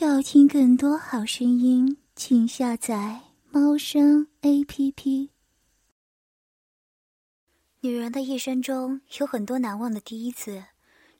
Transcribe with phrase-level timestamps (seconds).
[0.00, 5.30] 要听更多好声音，请下载猫声 A P P。
[7.80, 10.66] 女人的一生中有很多难忘的第一次，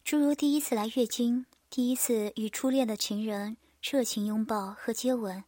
[0.04, 5.42] 诸如第一次来月经，第一次与初恋的情人热情拥抱和接吻，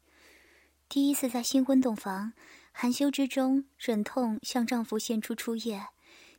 [0.88, 2.32] 第一次在新婚洞房
[2.72, 5.86] 含羞之中忍痛向丈夫献出初夜，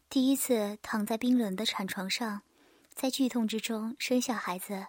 [0.10, 2.42] 第一次躺在冰冷的产床上，
[2.94, 4.88] 在剧痛之中生下孩子。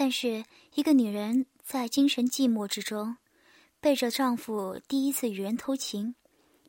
[0.00, 0.46] 但是，
[0.76, 3.18] 一个女人在精神寂寞之中，
[3.82, 6.14] 背着丈夫第一次与人偷情，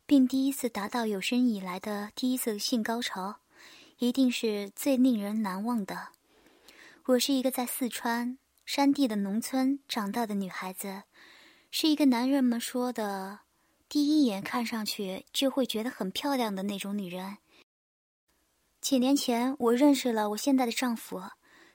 [0.06, 3.38] 并第一次达到有生以来的第一次性高潮，
[4.00, 6.10] 一定是最令人难忘的。
[7.06, 11.04] 我是一个在四川山地的农村长大的女孩子，
[11.70, 13.40] 是一个男人们说的
[13.88, 17.38] 第一眼看上去就会觉得很漂亮的那种女人。
[18.82, 21.22] 几年前，我认识了我现在的丈夫。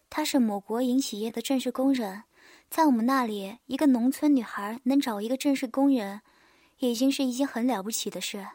[0.08, 2.24] 他是某国营企业的正式工人，
[2.70, 6.22] 在我们那里，一个农村女孩能找一个正式工人，
[6.78, 8.46] 已经是一件很了不起的事。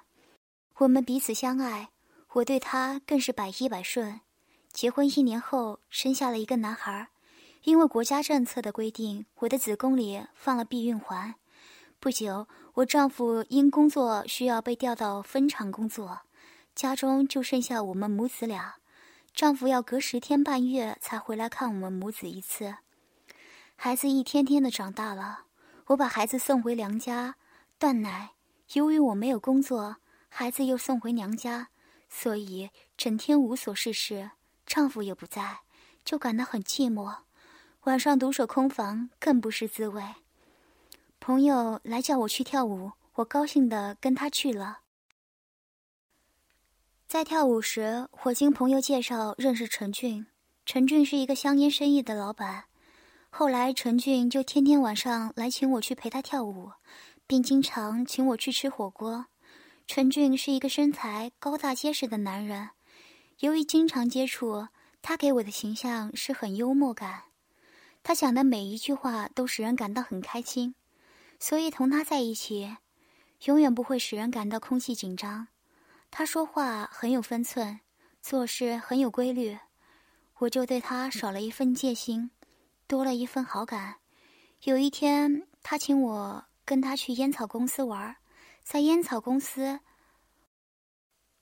[0.78, 1.89] 我们彼此相爱，
[2.34, 4.22] 我对他更是百依百顺。
[4.72, 7.09] 结婚一年后，生下了一个男孩。
[7.64, 11.36] 因为国家政策的规定，我的子宫里放了避孕环。
[12.00, 16.22] 不久，我丈夫因工作需要被调到分厂工作，
[16.73, 18.78] 家中就剩下我们母子俩。
[19.34, 22.76] 丈夫要隔十天半月才回来看我们母子一次。
[23.76, 25.46] 孩子一天天的长大了，
[25.88, 27.36] 我把孩子送回娘家
[27.80, 28.32] 断奶。
[28.73, 29.98] 由于我没有工作，
[30.30, 31.70] 孩子又送回娘家，
[32.08, 34.32] 所以整天无所事事。
[34.66, 35.62] 丈夫也不在，
[36.06, 37.18] 就感到很寂寞。
[37.86, 40.04] 晚上独守空房更不是滋味。
[41.20, 44.81] 朋友来叫我去跳舞，我高兴的跟他去了。
[47.12, 50.28] 在跳舞时，我经朋友介绍认识陈俊。
[50.66, 52.64] 陈俊是一个香烟生意的老板。
[53.30, 56.72] 后来，陈俊就天天晚上来请我去陪他跳舞，
[57.28, 59.26] 并经常请我去吃火锅。
[59.86, 62.70] 陈俊是一个身材高大结实的男人。
[63.39, 64.70] 由于经常接触，
[65.02, 67.23] 他给我的形象是很幽默感。
[68.04, 70.76] 他讲的每一句话都使人感到很开心，
[71.38, 72.78] 所以同他在一起，
[73.43, 75.49] 永远不会使人感到空气紧张。
[76.11, 77.80] 他说话很有分寸，
[78.22, 79.58] 做事很有规律，
[80.39, 82.32] 我就对他少了一份戒心，
[82.86, 83.95] 多了一份好感。
[84.64, 88.17] 有一天，他请我跟他去烟草公司玩，
[88.61, 89.80] 在烟草公司，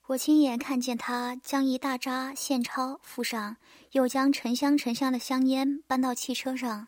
[0.06, 3.56] 我亲眼看见他将一大扎现钞付上，
[3.90, 6.86] 又将沉香沉香的香烟搬到汽车上。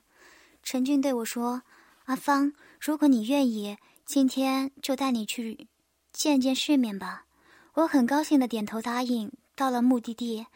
[0.63, 1.65] 陈俊对我说
[2.07, 3.77] ：“阿芳，如果你愿意，
[4.07, 5.69] 今天就带你去
[6.13, 7.27] 见见世面吧。”
[7.75, 9.33] 我很高兴的点头答应。
[9.55, 10.47] 到了目的地，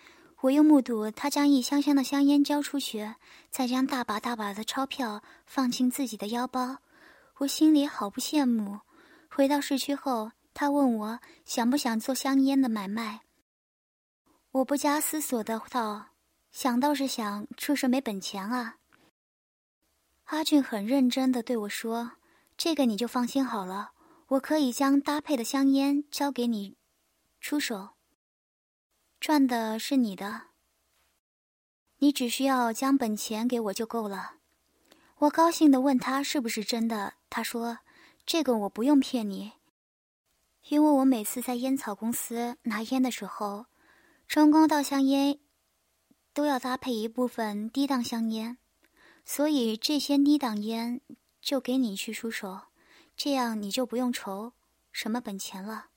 [0.41, 3.15] 我又目睹他将一箱箱的香烟交出去，
[3.51, 6.79] 再将大把大把的钞票放进自己的腰包，
[7.39, 8.81] 我心里好不羡慕。
[9.29, 13.21] 回到市区后，他问我想不想做香烟的买卖。
[14.53, 16.07] 我不加思索的道
[16.51, 18.77] ：“想倒是想，就是没本钱啊。”
[20.25, 22.13] 阿俊很认真的对我说
[22.57, 23.91] ：“这个你就放心好了，
[24.29, 26.79] 我可以将搭配的香烟交给你。”
[27.49, 27.91] 出手，
[29.21, 30.49] 赚的是你的。
[31.99, 34.39] 你只需要将本钱给我就够了。
[35.19, 37.79] 我高兴的问他是不是真的，他说
[38.27, 39.53] ：“这个我不用骗你，
[40.65, 43.67] 因为我每次在烟草公司拿烟的时候，
[44.27, 45.39] 中光稻香烟
[46.35, 48.59] 都要搭配一部分低档香烟，
[49.25, 51.01] 所以这些低档烟
[51.41, 52.63] 就给你去出手，
[53.17, 54.55] 这样你就不用愁
[54.91, 55.91] 什么本钱了。”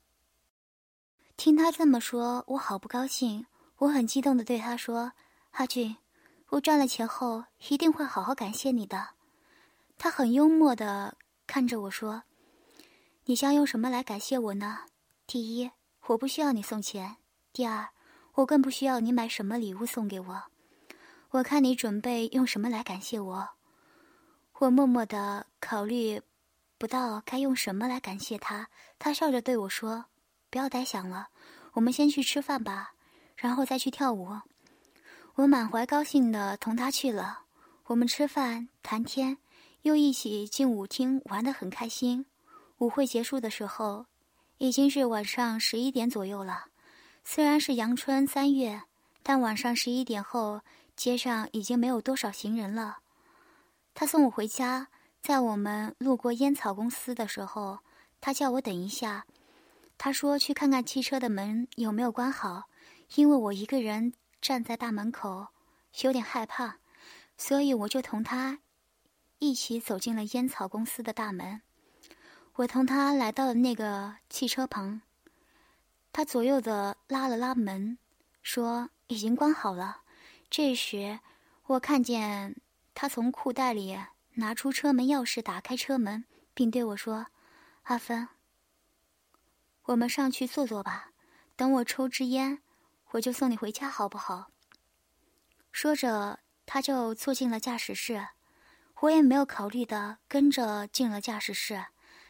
[1.40, 3.46] 听他这么说，我好不高兴。
[3.78, 5.14] 我很激动的对他说
[5.56, 5.96] ：“阿俊，
[6.50, 9.12] 我赚了钱后一定会好好感谢你的。”
[9.98, 11.16] 他很幽默的
[11.48, 12.24] 看着我说
[13.24, 14.80] ：“你将用什么来感谢我呢？
[15.26, 15.72] 第一，
[16.08, 17.16] 我不需要你送钱；
[17.54, 17.88] 第二，
[18.34, 20.44] 我更不需要你买什么礼物送给我。
[21.30, 23.50] 我看你准备用什么来感谢我。”
[24.60, 26.22] 我默默的考虑，
[26.78, 28.68] 不到该用什么来感谢他。
[29.00, 30.08] 他笑着对我说。
[30.50, 31.28] 不要呆想了，
[31.74, 32.94] 我们先去吃饭吧，
[33.36, 34.40] 然后再去跳舞。
[35.36, 37.42] 我满怀高兴的同他去了。
[37.86, 39.38] 我们吃饭谈天，
[39.84, 42.26] 又一起进舞厅玩得很开心。
[42.80, 44.06] 舞会结束的时候，
[44.58, 46.66] 已经是晚上十一点左右了。
[47.24, 48.84] 虽然是阳春三月，
[49.24, 50.62] 但晚上十一点后，
[50.96, 52.98] 街上已经没有多少行人了。
[53.94, 54.88] 他送我回家，
[55.22, 57.80] 在我们路过烟草公司的时候，
[58.20, 59.26] 他叫我等一下。
[60.02, 62.70] 他说：“去看看汽车的门有没有关好，
[63.16, 65.50] 因为我一个人站在大门口，
[66.04, 66.78] 有点害怕，
[67.38, 68.60] 所以我就同他
[69.40, 71.62] 一起走进了烟草公司的大门。
[72.54, 75.02] 我同他来到了那个汽车旁，
[76.14, 77.98] 他左右的拉了拉门，
[78.42, 80.04] 说已经关好了。
[80.50, 81.20] 这时，
[81.66, 82.56] 我看见
[82.96, 84.00] 他从裤袋里
[84.36, 86.24] 拿出车门钥匙，打开车门，
[86.54, 87.28] 并对我说
[87.84, 88.30] ：“阿芬，
[89.90, 91.12] 我们上去坐坐吧。
[91.56, 92.62] 等我抽支烟，
[93.12, 94.52] 我就送你回家，好不好？”
[95.72, 98.28] 说着，他就坐进了驾驶室。
[99.02, 101.86] 我也没有考虑的，跟着进了驾驶室。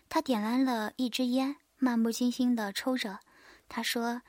[0.08, 3.20] 他点燃了一支烟，漫不经心的抽着。
[3.68, 4.22] 他说：“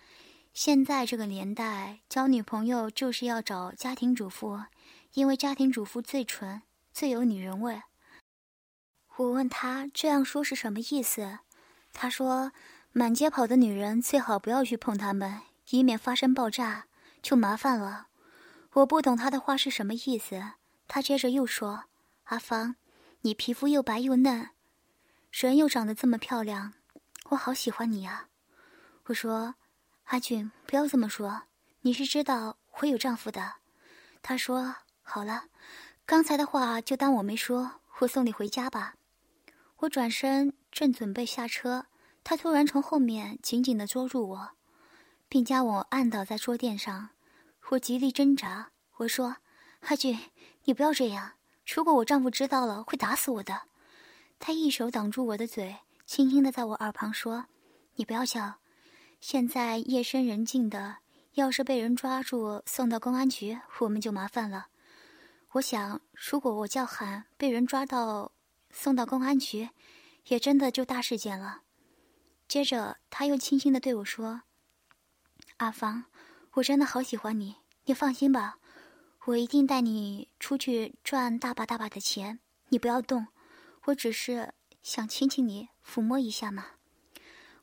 [0.53, 4.65] 现在这个年代，交女朋友就是要找家庭主妇，
[5.13, 6.63] 因为家庭主妇最纯，
[6.93, 7.83] 最有女人味。”
[9.17, 11.41] 我问他这样说是什么意思？
[11.93, 12.53] 他说
[12.93, 15.41] ：“满街跑的女人最好不要去碰她们，
[15.71, 16.87] 以免发生爆炸，
[17.23, 18.09] 就麻烦了。”
[18.75, 20.53] 我不懂他的话是什么意思。
[20.87, 21.85] 他接着又说
[22.27, 22.77] ：“阿芳，
[23.23, 24.51] 你皮肤又白又嫩。”
[25.31, 26.75] 人又长得这么漂亮，
[27.31, 28.29] 我好喜欢你呀！
[29.05, 29.55] 我说
[30.07, 31.43] ：“阿俊，不要这么说，
[31.83, 33.55] 你是知道我有丈夫的。”
[34.23, 35.45] 他说：“好了，
[36.07, 38.95] 刚才的话就当我没说，我送你回家吧。”
[39.79, 41.87] 我转身正准备下车，
[42.23, 44.51] 他突然从后面紧紧的捉住我，
[45.29, 47.11] 并将我按倒在桌垫上。
[47.71, 49.37] 我极力挣扎，我说
[49.87, 50.19] ：“阿俊，
[50.65, 51.33] 你不要这样，
[51.67, 53.63] 如果我丈夫知道了，会打死我的。”
[54.39, 55.77] 他一手挡住我的嘴，
[56.07, 57.47] 轻轻的在我耳旁说
[57.97, 58.57] ：“你不要叫，
[59.21, 60.97] 现在夜深人静的，
[61.35, 64.69] 要是被人抓住送到公安局，我们就麻烦了。
[65.53, 68.33] 我想，如果我叫喊，被人抓到
[68.71, 69.71] 送到公安局，
[70.27, 71.63] 也真的就大事件了。”
[72.51, 74.43] 接着，他又轻轻的对我说
[75.59, 76.07] ：“阿芳，
[76.55, 78.59] 我真的好喜欢你，你放心吧，
[79.27, 83.29] 我一定带你出去赚大把大把的钱，你不要动。”
[83.87, 84.53] 我只是
[84.83, 86.67] 想亲亲你，抚摸一下嘛。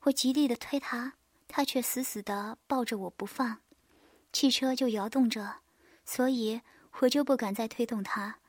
[0.03, 1.15] 我极力的推他，
[1.49, 3.59] 他却死死的抱着我不放。
[4.31, 5.57] 汽车就摇动着，
[6.05, 6.61] 所以
[6.99, 8.39] 我就不敢再推动他。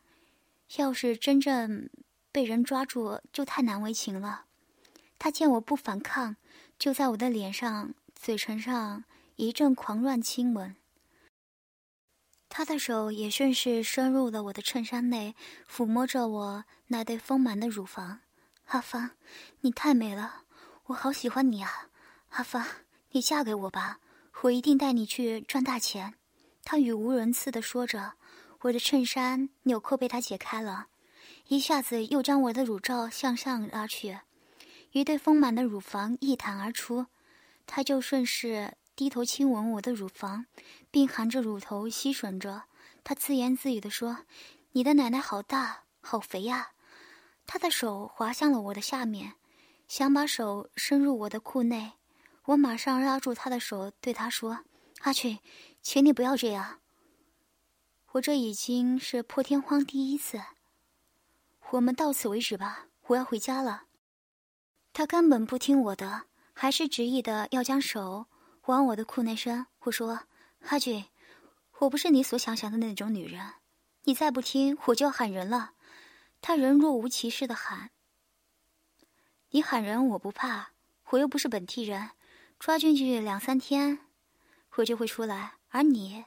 [0.76, 1.90] 要是真正
[2.30, 4.44] 被人抓住，就太难为情了。
[5.18, 6.36] 他见我不反抗，
[6.78, 9.04] 就在我的脸上、嘴唇上
[9.36, 10.76] 一阵狂乱亲吻。
[12.48, 15.34] 他的手也顺势伸入了我的衬衫内，
[15.70, 18.20] 抚摸着我那对丰满的乳房。
[18.68, 19.10] 阿芳，
[19.60, 20.44] 你太美了，
[20.86, 21.88] 我好喜欢你啊！
[22.30, 22.64] 阿芳，
[23.10, 23.98] 你嫁给我吧，
[24.42, 26.14] 我一定带你去赚大钱。
[26.64, 28.14] 他语无伦次地说着，
[28.60, 30.88] 我的衬衫纽扣被他解开了，
[31.48, 34.18] 一下子又将我的乳罩向上拉去，
[34.92, 37.06] 一对丰满的乳房一弹而出，
[37.66, 38.74] 他就顺势。
[38.96, 40.46] 低头亲吻我的乳房，
[40.90, 42.64] 并含着乳头吸吮着。
[43.04, 44.24] 他自言自语地说
[44.72, 46.72] ：“你的奶奶好大，好肥呀！”
[47.46, 49.34] 他的手滑向了我的下面，
[49.86, 51.92] 想把手伸入我的裤内。
[52.46, 54.64] 我马上拉住他的手，对他说
[55.02, 55.38] ：“阿群，
[55.80, 56.80] 请你不要这样。
[58.12, 60.42] 我这已经是破天荒第一次。
[61.70, 63.84] 我们到此为止吧，我要回家了。”
[64.98, 68.26] 他根本不听我的，还是执意的要将手。
[68.66, 70.22] 往我的裤内伸，我说
[70.70, 71.04] ：“阿俊，
[71.78, 73.52] 我不是你所想象的那种女人，
[74.02, 75.74] 你再不听，我就要喊人了。”
[76.42, 77.90] 他人若无其事的喊
[79.50, 80.70] ：“你喊人我不怕，
[81.10, 82.10] 我又不是本地人，
[82.58, 84.00] 抓进去两三天，
[84.78, 85.58] 我就会出来。
[85.68, 86.24] 而你，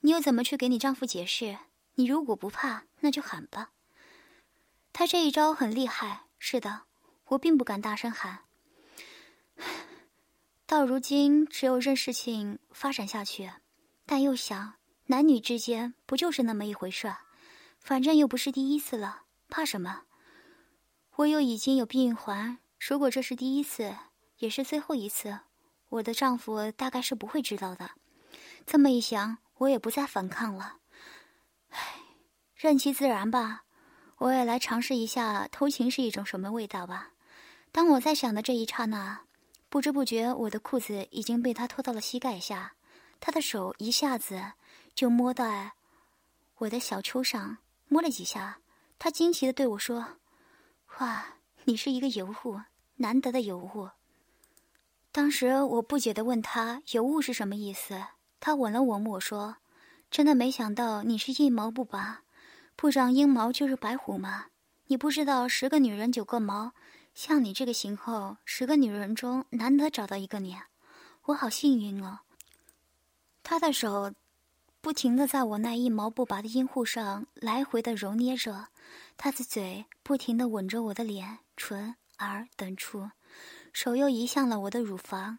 [0.00, 1.56] 你又怎么去给你丈夫解释？
[1.94, 3.70] 你如果不怕，那就喊吧。”
[4.92, 6.82] 他这一招很厉害，是的，
[7.28, 8.40] 我并不敢大声喊。
[10.66, 13.52] 到如今，只有任事情发展下去，
[14.06, 14.74] 但又想，
[15.06, 17.14] 男女之间不就是那么一回事？
[17.78, 20.02] 反正又不是第一次了，怕什么？
[21.16, 23.94] 我又已经有避孕环，如果这是第一次，
[24.38, 25.40] 也是最后一次，
[25.88, 27.90] 我的丈夫大概是不会知道的。
[28.64, 30.78] 这么一想，我也不再反抗了。
[31.68, 31.96] 唉，
[32.54, 33.64] 任其自然吧。
[34.22, 37.10] 我也来尝试一下偷情是一种什么味道吧。
[37.72, 39.20] 当我在想的这一刹那。
[39.68, 42.74] 不知不觉，我的裤子已经被他拖到了膝盖下，
[43.20, 44.52] 他的手一下子
[44.94, 45.46] 就摸到
[46.58, 47.56] 我的小丘上，
[47.88, 48.58] 摸了几下。
[48.98, 50.18] 他惊奇的对我说
[51.00, 51.24] ：“哇，
[51.64, 52.60] 你是一个尤物，
[52.96, 53.88] 难得的尤物。”
[55.10, 58.04] 当时我不解的问他：“尤物是什么意思？”
[58.38, 59.56] 他吻了吻我说
[60.12, 62.21] ：“真的没想到你是一毛不拔，
[62.76, 64.46] 不长阴毛就是白虎吗？
[64.86, 66.72] 你不知道十个女人九个毛。”
[67.14, 70.56] 像你这个型号，十个女人中难得找到一个你，
[71.24, 72.20] 我好幸运哦。
[73.42, 74.14] 他的手
[74.80, 78.68] 不停的在我那一毛不拔的阴户上来回的揉捏着，
[79.18, 83.10] 他的嘴不停的吻着我的脸、唇、耳等处，
[83.74, 85.38] 手又移向了我的乳房，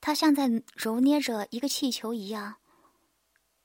[0.00, 2.54] 他像在揉捏着一个气球一样，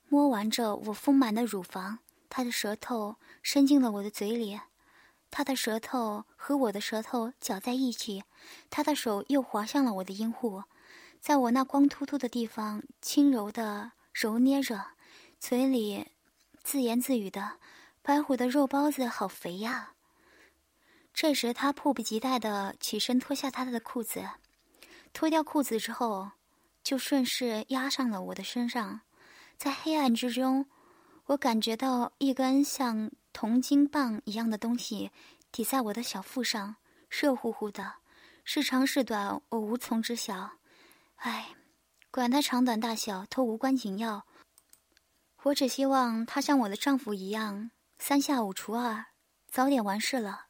[0.09, 1.99] 摸玩着我丰满的乳房。
[2.29, 4.59] 他的舌头伸进了我的嘴里，
[5.31, 8.23] 他的舌头和我的舌头搅在一起，
[8.69, 10.63] 他的手又滑向了我的阴户，
[11.19, 14.91] 在我那光秃秃的地方轻柔的揉捏着，
[15.39, 16.07] 嘴里
[16.63, 17.59] 自言自语的
[18.01, 19.93] ：“白虎的肉包子好肥呀。”
[21.13, 24.29] 这时，他迫不及待的起身脱下他的裤子，
[25.13, 26.31] 脱掉裤子之后，
[26.83, 29.01] 就顺势压上了我的身上，
[29.57, 30.67] 在黑暗之中。
[31.27, 35.11] 我感觉到一根像铜筋棒一样的东西
[35.51, 36.77] 抵在我的小腹上，
[37.09, 37.95] 热乎乎的，
[38.45, 40.51] 是长是短，我无从知晓。
[41.17, 41.49] 唉，
[42.11, 44.25] 管它长短大小，都无关紧要。
[45.43, 49.07] 我只希望他像我的丈夫一样，三下五除二，
[49.51, 50.45] 早点完事了，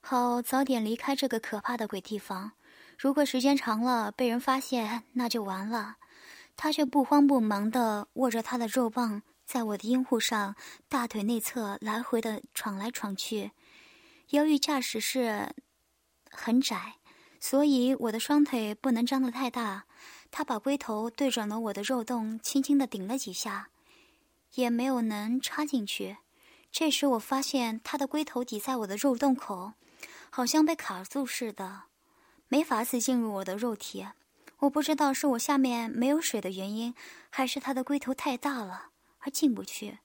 [0.00, 2.52] 好早点离开这个可怕的鬼地方。
[2.98, 5.98] 如果时间长了被人发现，那就完了。
[6.56, 9.22] 他却不慌不忙地握着他的肉棒。
[9.48, 10.54] 在我的阴户上，
[10.90, 13.52] 大腿内侧来回的闯来闯去。
[14.28, 15.54] 由于驾驶室
[16.30, 16.96] 很窄，
[17.40, 19.86] 所以我的双腿不能张得太大。
[20.30, 23.70] 他把龟头对准了我的肉洞，轻轻的顶了几下，
[24.52, 26.18] 也没有能插进去。
[26.70, 29.72] 这时我发现他的龟头抵在我的肉洞口，
[30.28, 31.84] 好像被卡住似的，
[32.48, 34.06] 没法子进入我的肉体。
[34.58, 36.94] 我不知道是我下面没有水的原因，
[37.30, 38.90] 还是他的龟头太大了。
[39.20, 39.98] 而进不去，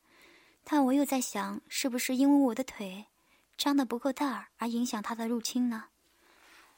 [0.63, 3.07] 但我又在想，是不是因为我的腿
[3.57, 5.85] 张得不够大而影响它的入侵呢？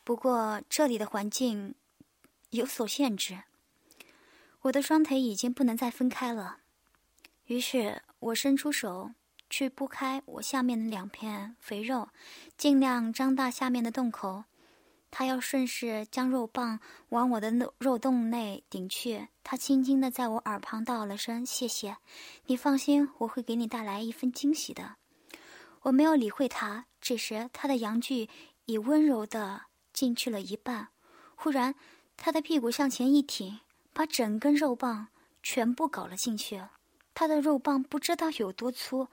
[0.03, 1.75] 不过这里的环境
[2.49, 3.43] 有所限制，
[4.61, 6.59] 我的双腿已经不能再分开了。
[7.45, 9.11] 于是我伸出手
[9.49, 12.09] 去拨开我下面的两片肥肉，
[12.57, 14.45] 尽量张大下面的洞口。
[15.17, 19.29] 他要顺势将肉棒往我的肉肉洞内顶去。
[19.45, 21.95] 他轻轻的在我耳旁道了声谢谢，
[22.47, 24.97] 你放心，我会给你带来一份惊喜的。
[25.83, 26.87] 我没有理会他。
[26.99, 28.27] 这时，他的阳具
[28.65, 29.61] 已温柔的
[29.93, 30.89] 进去了一半。
[31.35, 31.75] 忽然，
[32.17, 33.59] 他的屁股向前一挺，
[33.93, 35.07] 把整根肉棒
[35.41, 36.61] 全部搞了进去。
[37.13, 39.07] 他的肉棒不知道有多粗，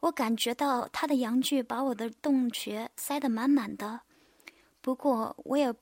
[0.00, 4.02] 我感觉到他的阳具把我的洞穴塞得满满的。
[4.80, 5.74] 不过我也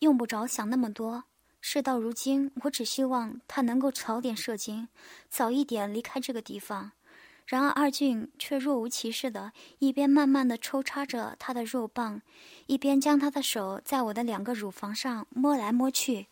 [0.00, 1.24] 用不着想那么多。
[1.60, 4.88] 事到如今，我只希望他能够早点射精，
[5.28, 6.92] 早一点离开这个地方。
[7.44, 12.20] 然而二俊却若无其事的，一边慢慢的抽插着他的肉棒，
[12.66, 16.26] 一边将他的手在我的两个乳房上摸来摸去，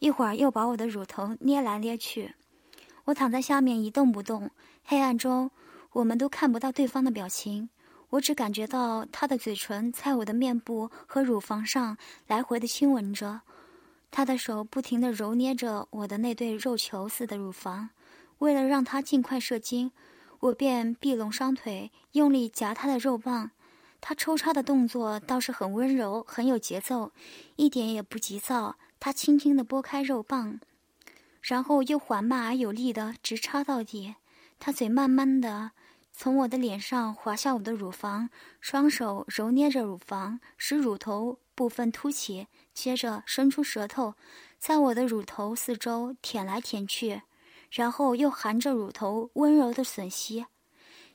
[0.00, 2.34] 一会儿又把我的乳头捏来捏去。
[3.04, 4.50] 我躺在下面一动不动，
[4.84, 5.50] 黑暗中
[5.92, 7.68] 我们都看不到对方的表情。
[8.10, 13.40] 我只感觉到他的嘴唇在我的面部和乳房上来回的亲吻着，
[14.10, 17.90] 他的手不停地揉捏着我的那对肉球似的乳房。
[18.38, 19.90] 为了让他尽快射精，
[20.38, 23.50] 我便闭拢双腿，用力夹他的肉棒。
[24.00, 27.10] 他抽插的动作倒是很温柔，很有节奏，
[27.56, 28.76] 一点也不急躁。
[29.00, 30.60] 他轻轻地拨开肉棒，
[31.42, 34.14] 然后又缓慢而有力地直插到底。
[34.60, 35.72] 他嘴慢慢的。
[36.18, 44.14] 从我的脸上滑下我的乳房，双手揉捏着乳房，使乳头部分凸起，接着伸出舌头，
[44.58, 47.20] 在我的乳头四周舔来舔去，
[47.70, 50.46] 然后又含着乳头温柔的吮吸。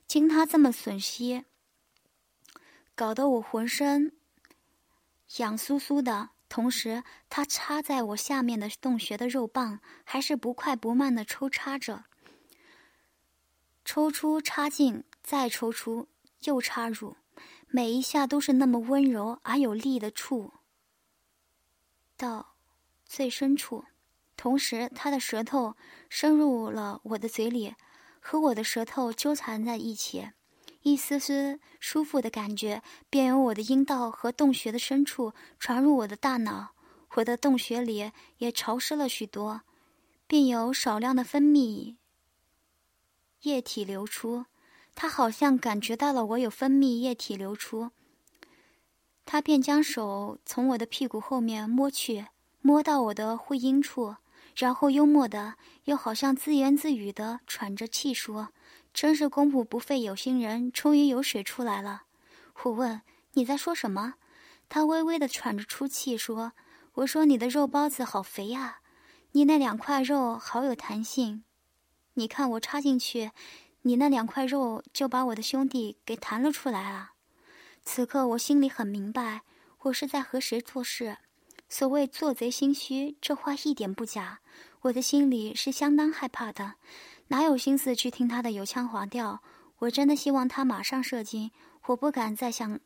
[0.06, 1.46] 经他这么吮吸，
[2.94, 4.14] 搞得我浑身
[5.38, 12.04] 痒酥酥的，同时他插在我下面的洞穴的肉棒还是不快不慢的抽插着。
[13.94, 16.08] 抽出，插进，再抽出，
[16.46, 17.18] 又插入，
[17.68, 20.54] 每一下都是那么温柔而有力的触
[22.16, 22.54] 到
[23.04, 23.84] 最深处。
[24.38, 25.76] 同时，他的舌头
[26.08, 27.76] 深入了我的嘴里，
[28.22, 30.30] 和我的舌头纠缠在一起，
[30.84, 36.70] 一丝丝舒服的感觉便由我的阴道和洞穴的深处传入我的大脑。
[37.16, 39.64] 我的洞穴里也潮湿了许多，
[40.28, 41.98] 并有少量的分泌。
[43.42, 44.46] 液体流出，
[44.94, 47.90] 他好像感觉到了我有分泌液体流出，
[49.26, 52.28] 他便将手从我的屁股后面摸去，
[52.62, 54.18] 摸到我的会阴处，
[54.56, 55.56] 然后幽默的
[55.86, 58.50] 又好像自言自语的喘着气说
[58.94, 62.04] ：“真是功夫不费有心人，终于有水出来了。”
[62.64, 63.02] 我问
[63.34, 64.16] ：“你在说什么？”
[64.70, 66.54] 他微微的喘着粗气说
[66.94, 68.82] ：“我说你的肉包子好肥呀，
[69.32, 71.44] 你那两块肉好有弹性。”
[72.16, 73.32] 你看我插进去，
[73.84, 77.14] 你那两块肉就把我的兄弟给弹了出来啊！
[77.84, 79.42] 此刻我心里很明白，
[79.84, 81.18] 我是在和谁做事。
[81.70, 84.40] 所谓做贼心虚，这话一点不假。
[84.82, 86.74] 我的心里是相当害怕的，
[87.30, 89.42] 哪有心思去听他的油腔滑调？
[89.80, 91.52] 我真的希望他马上射精，
[91.86, 92.80] 我不敢再想，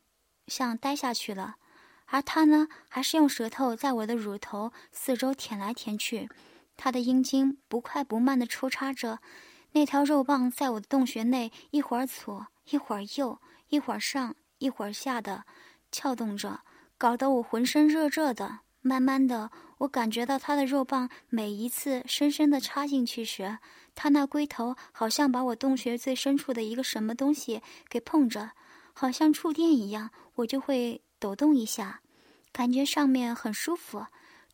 [0.48, 1.56] 想待下去了。
[2.06, 6.30] 而他呢，还是用舌头在我的乳头四周舔来舔去，
[6.78, 9.20] 他的阴茎不快不慢地抽插着，
[9.72, 13.40] 那条肉棒在我的洞穴内一会儿左一会儿右，
[13.70, 15.46] 一会儿上一会儿下的
[15.92, 16.62] 撬动着，
[16.98, 18.60] 搞得我浑身热热的。
[18.82, 23.58] 慢慢的，我感觉到他的肉棒每一次深深地插进去时，
[23.96, 28.52] 他那龟头好像把我洞穴最深处的一个什么东西给碰着，
[28.94, 31.02] 好像触电一样，我就会。
[31.18, 32.02] 抖动一下，
[32.52, 34.06] 感觉上面很舒服。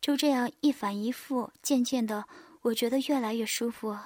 [0.02, 2.26] 就这样一反一复，渐渐的，
[2.62, 3.96] 我觉得越来越舒服。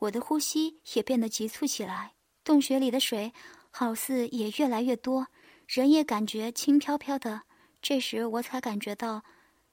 [0.00, 2.12] 我的呼吸也变得急促起来，
[2.44, 3.32] 洞穴里的水
[3.70, 5.28] 好似也越来越多，
[5.66, 7.42] 人也感觉轻飘飘的。
[7.80, 9.24] 这时我才感觉到，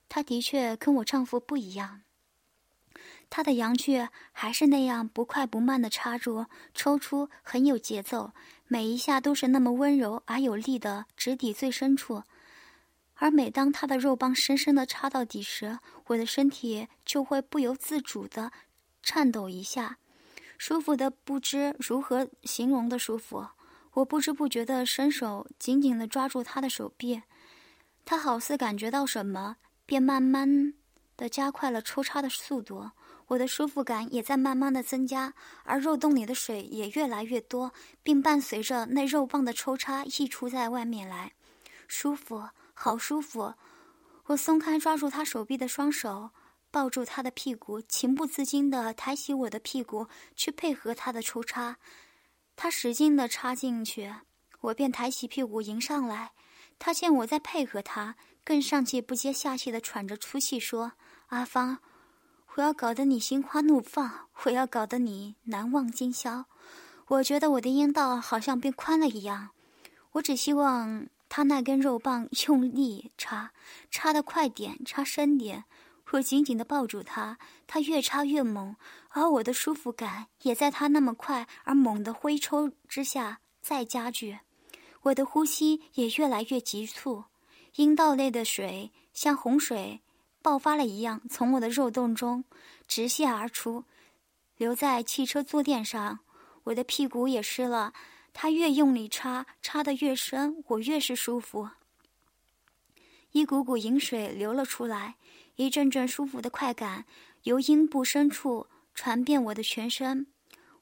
[0.08, 2.04] 他的确跟我丈夫不一样。
[3.30, 8.32] 他的阳具还是那样不快不慢的插入、抽出，很有节奏，
[8.68, 12.24] 每一下都是那么温柔而有力的直抵最深处。
[13.24, 18.52] 而每当他的肉棒深深地插到底时，我的身体就会不由自主地
[19.02, 19.98] 颤抖一下，
[20.58, 23.48] 舒服的不知如何形容的舒服。
[23.94, 27.22] 我不知不觉地伸手紧紧地抓住他的手臂，
[28.04, 30.74] 他好似感觉到什么，便慢慢
[31.16, 32.92] 地加快了抽插的速度。
[33.28, 37.72] 我的舒服感也在慢慢的增加，而肉洞里的水也越来越多，
[38.04, 41.32] 并伴随着那肉棒的抽插溢出在外面来，
[41.88, 42.50] 舒服。
[42.84, 43.54] 好舒服，
[44.26, 46.32] 我松开抓住他手臂的双手，
[46.70, 51.78] 抱住他的屁股，情不自禁地抬起我的屁股去配合他的抽插。
[52.58, 54.14] 他使劲地插进去，
[54.60, 56.34] 我便抬起屁股迎上来。
[56.78, 60.92] 他见我在配合他，更上气不接下气地喘着粗气说
[61.32, 61.78] ：“阿芳，
[62.56, 66.48] 我要搞得你心花怒放，我要搞得你难忘今宵。”
[67.08, 69.52] 我觉得我的阴道好像变宽了一样，
[70.12, 71.08] 我只希望。
[71.36, 73.54] 他那根肉棒用力插，
[73.90, 75.64] 插得快点，插深点。
[76.12, 78.76] 我紧紧地抱住他，他越插越猛，
[79.10, 84.42] 而我的舒服感也在他那么快而猛的挥抽之下再加剧。
[85.02, 87.24] 我的呼吸也越来越急促，
[87.78, 90.02] 阴道内的水像洪水
[90.44, 92.44] 爆发了一样，从我的肉洞中
[92.88, 93.86] 直泻而出，
[94.56, 96.20] 留在汽车坐垫上。
[96.66, 97.92] 我的屁股也湿了。
[98.34, 101.70] 他越用力插，插得越深，我越是舒服。
[103.32, 105.16] 一股股饮水流了出来，
[105.56, 107.06] 一阵阵舒服的快感
[107.44, 110.28] 由阴部深处传遍我的全身。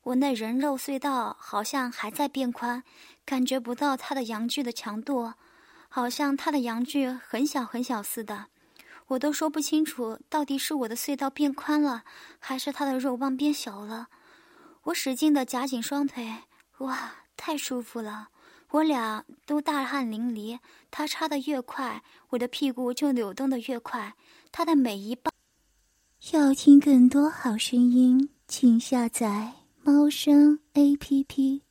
[0.04, 2.84] 我那人肉隧道好像还在变宽，
[3.24, 5.34] 感觉不到他的阳具的强度，
[5.88, 8.48] 好像他的阳具很小很小似的。
[9.08, 12.04] 我都说不清楚，到底是我的隧道变宽了，
[12.40, 14.08] 还是他的肉棒变小了。
[14.84, 16.40] 我使劲地夹紧双腿，
[16.80, 17.16] 哇！
[17.36, 18.30] 太舒服了，
[18.70, 20.60] 我俩都大汗淋漓。
[20.90, 24.16] 他插的越快，我的屁股就扭动的越快。
[24.52, 25.34] 他的每一棒。
[26.32, 31.64] 要听更多好声音，请下载猫声 A P P。